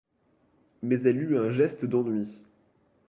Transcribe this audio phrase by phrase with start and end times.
[0.81, 2.41] Mais elle eut un geste d'ennui.